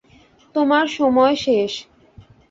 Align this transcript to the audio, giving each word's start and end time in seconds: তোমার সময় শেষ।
তোমার 0.55 0.85
সময় 0.89 1.35
শেষ। 1.37 1.71